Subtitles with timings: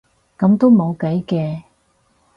[0.35, 1.61] 噉都冇計嘅